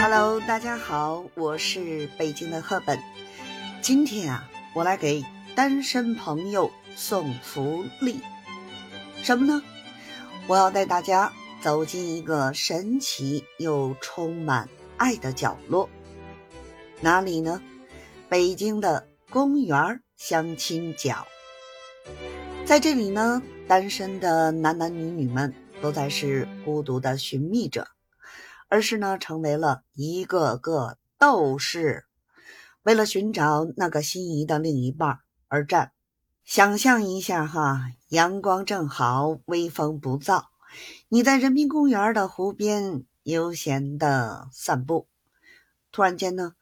[0.00, 2.98] Hello，大家好，我是北京的赫本。
[3.82, 5.22] 今天啊，我来给
[5.54, 8.18] 单身朋友送福利。
[9.22, 9.62] 什么呢？
[10.46, 11.30] 我要带大家
[11.60, 15.90] 走进一个神奇又充满爱的角落。
[17.02, 17.60] 哪里呢？
[18.30, 21.26] 北京的公园相亲角。
[22.64, 27.88] 在这里呢，单身的男男女女们不再是孤独的寻觅者，
[28.68, 32.04] 而是呢，成为了一个个斗士，
[32.82, 35.92] 为了寻找那个心仪的另一半而战。
[36.44, 40.44] 想象一下哈，阳光正好，微风不燥，
[41.08, 45.08] 你在人民公园的湖边悠闲的散步，
[45.90, 46.52] 突然间呢，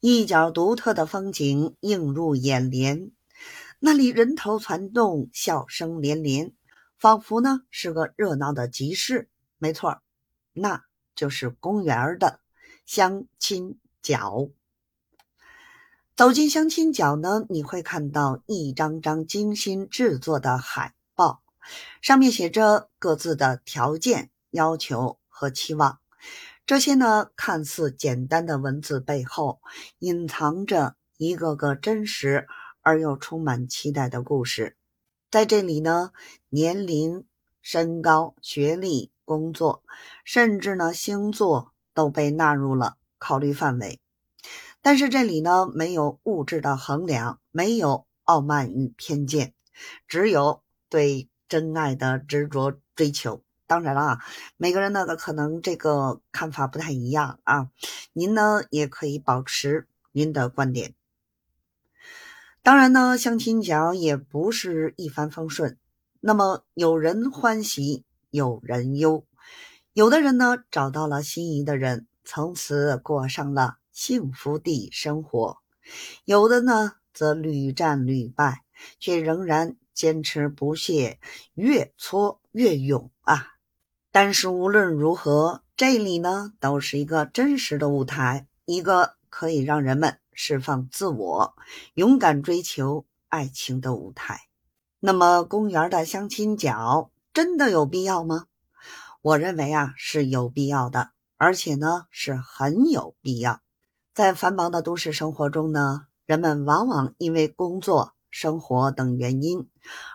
[0.00, 3.10] 一角独特的风景映入眼帘。
[3.84, 6.52] 那里人头攒动，笑声连连，
[7.00, 9.28] 仿佛呢是个热闹的集市。
[9.58, 10.00] 没错，
[10.52, 10.84] 那
[11.16, 12.38] 就是公园的
[12.86, 14.50] 相亲角。
[16.14, 21.42] 走进相亲角呢，你会看到一张张精心制作的海报，
[22.00, 25.98] 上面写着各自的条件、要求和期望。
[26.64, 29.60] 这些呢，看似简单的文字背后，
[29.98, 32.46] 隐藏着一个个真实。
[32.82, 34.76] 而又充满期待的故事，
[35.30, 36.12] 在这里呢，
[36.48, 37.24] 年龄、
[37.60, 39.82] 身高、学历、工作，
[40.24, 44.00] 甚至呢星座都被纳入了考虑范围。
[44.82, 49.54] 但是这里呢，没有物质的衡量，没有傲慢与偏见，
[50.08, 53.42] 只有对真爱的执着追求。
[53.68, 54.24] 当然了啊，
[54.56, 57.70] 每个人呢可能这个看法不太一样啊，
[58.12, 60.94] 您呢也可以保持您的观点。
[62.64, 65.78] 当然呢，相亲角也不是一帆风顺。
[66.20, 69.26] 那么有人欢喜，有人忧。
[69.92, 75.56] 有的人呢找到了心仪的人，从此过上了幸福的生活；
[76.24, 78.62] 有的呢则屡战屡败，
[79.00, 81.18] 却仍然坚持不懈，
[81.54, 83.48] 越挫越勇啊！
[84.12, 90.18] 但是无论如何，这里呢都是一个真实的舞台，一个可以让人们。
[90.32, 91.54] 释放自我，
[91.94, 94.40] 勇敢追求爱情的舞台。
[95.00, 98.46] 那么，公园的相亲角真的有必要吗？
[99.20, 103.60] 我认为啊，是有必要的，而且呢，是很有必要。
[104.14, 109.68] 在繁忙的都市生活中呢，人们往往因为工作、生活等原因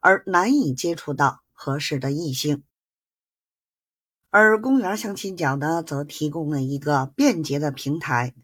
[0.00, 2.62] 而难以接触到合适的异性，
[4.30, 8.34] 而公园相亲角呢，则提供了一个便捷的平台，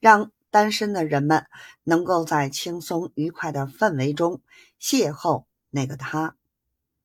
[0.00, 0.30] 让。
[0.50, 1.46] 单身的人们
[1.84, 4.42] 能够在轻松愉快的氛围中
[4.80, 6.36] 邂逅那个他，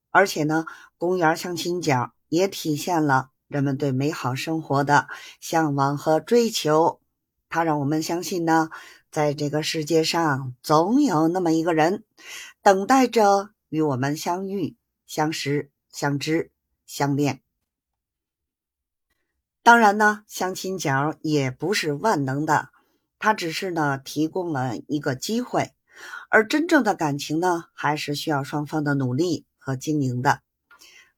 [0.09, 0.65] 而且呢，
[0.97, 5.07] 公园相亲角也体现了人们对美好生活的
[5.39, 6.99] 向往和追求。
[7.47, 8.69] 它让我们相信呢，
[9.11, 12.03] 在这个世界上总有那么一个人，
[12.61, 14.75] 等待着与我们相遇、
[15.05, 16.51] 相识、相知、
[16.85, 17.41] 相恋。
[19.61, 22.69] 当然呢，相亲角也不是万能的。
[23.25, 25.73] 他只是呢提供了一个机会，
[26.29, 30.41] 而真正的感情呢，还是需要双方的努力和经营的。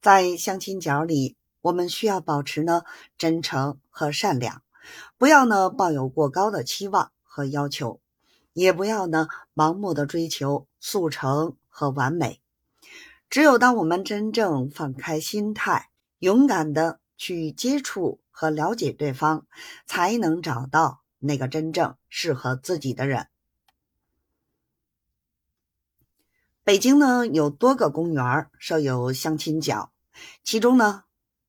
[0.02, 2.84] 在相亲角里，我们需要保持呢
[3.18, 4.62] 真诚和善良，
[5.18, 8.00] 不要呢抱有过高的期望和要求，
[8.54, 12.40] 也不要呢盲目的追求速成和完美。
[13.30, 19.46] 只有当我们真正放开心态，勇敢的去接触和了解对方，
[19.86, 21.02] 才能找到。
[21.20, 23.28] 那个真正适合自己的人。
[26.64, 29.92] 北京呢有多个公园设有相亲角，
[30.44, 31.04] 其中呢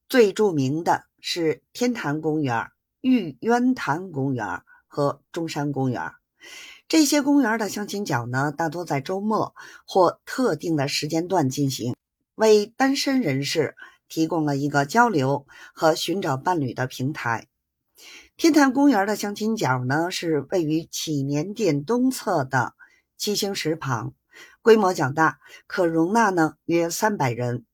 [0.09, 2.71] 最著名的是天坛公园、
[3.01, 6.13] 玉渊潭公园和中山公园。
[6.87, 9.55] 这些公园的相亲角呢，大多在周末
[9.87, 11.95] 或特定的时间段进行，
[12.37, 13.77] 为单身人士
[14.09, 17.49] 提供了一个交流和寻找伴侣的平台。
[18.39, 22.75] 天坛公园的相亲角呢，是位于祈年殿东侧的
[23.17, 24.15] 七星石旁，
[24.63, 27.65] 规模较大，可容纳呢约三百人。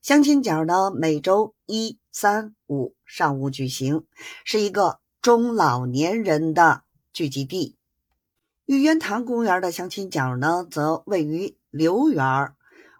[0.00, 4.04] 相亲角呢，每周一、三、五上午举行，
[4.44, 7.76] 是一个中老年人的聚集地。
[8.64, 12.52] 玉渊潭公园的相亲角呢，则位于留园，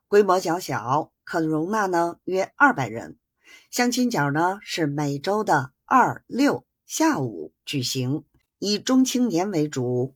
[0.09, 3.17] 规模较小，可容纳呢约二百人。
[3.71, 6.65] 相亲角呢，是每周的二、六。
[6.95, 8.27] 下午举行，
[8.59, 10.15] 以中青年为主。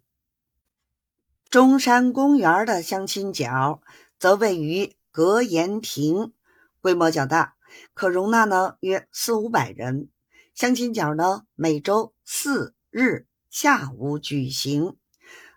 [1.48, 3.80] 中山公园的相亲角
[4.18, 6.34] 则位于格言亭，
[6.82, 7.54] 规模较大，
[7.94, 10.10] 可容纳呢约四五百人。
[10.54, 14.98] 相亲角呢每周四日下午举行，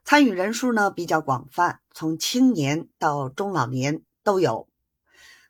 [0.05, 4.69] 参与人数呢比较广泛，从青年到中老年都有。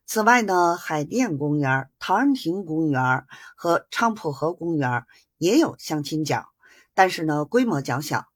[0.08, 5.06] 此外呢，海淀公园、陶然亭公园和昌蒲河公园
[5.40, 6.50] 也有相亲角，
[6.94, 8.28] 但是呢规模较小。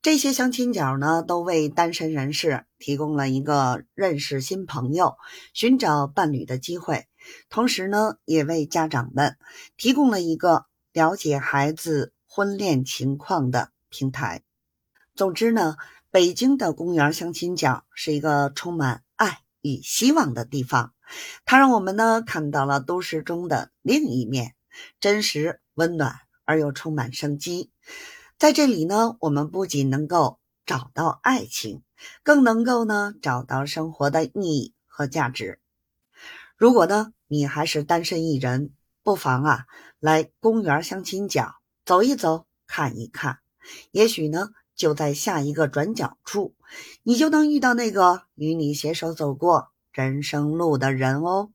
[0.00, 5.16] 这些相亲角呢，都为单身人士提供了一个认识新朋友、
[5.54, 7.06] 寻找伴侣的机会，
[7.48, 9.38] 同时呢，也为家长们
[9.76, 14.42] 提供了一个了解孩子婚恋情况的平台。
[15.14, 15.76] 总之呢，
[16.10, 20.92] 北京的公园相亲角是一个充满爱与希望的地方，
[21.44, 24.54] 它让我们呢看到了都市中的另一面，
[25.00, 27.70] 真实、温暖而又充满生机。
[28.38, 31.82] 在这里呢，我们不仅能够找到爱情，
[32.22, 35.60] 更能够呢找到生活的意义和价值。
[36.56, 38.72] 如果呢你还是单身一人，
[39.02, 39.64] 不妨啊
[39.98, 41.54] 来公园相亲角
[41.84, 43.38] 走一走，看一看，
[43.90, 46.54] 也许呢就在下一个转角处，
[47.02, 51.50] 你就能遇到那个与你携手走过人生路的人哦。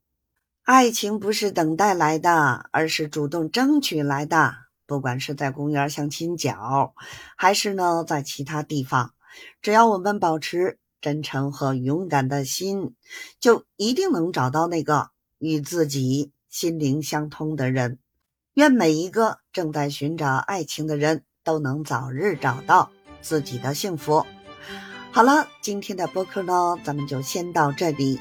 [0.63, 4.66] 爱情不是等待来的，而是主动争取来的。
[4.88, 6.95] 不管是在公园相亲角，
[7.36, 9.13] 还是呢在其他地方，
[9.62, 12.95] 只要我们保持真诚和勇敢的心，
[13.39, 18.00] 就一定能找到那个与自己心灵相通的人。
[18.54, 22.89] 愿每一个正在寻找爱情的人都能早日找到
[23.22, 24.25] 自己的幸福。
[25.12, 28.19] 好了，今天的播客呢，咱们就先到这里，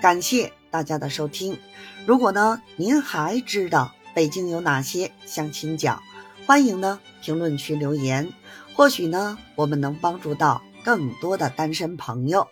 [0.00, 1.58] 感谢大家的收听。
[2.06, 6.00] 如果呢您还知道北京有哪些相亲角？
[6.46, 8.32] 欢迎呢，评论区留言，
[8.74, 12.48] 或许呢，我们能帮助到更多的单身朋友。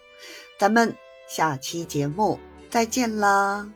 [0.59, 0.95] 咱们
[1.27, 2.39] 下期节目
[2.69, 3.67] 再见啦！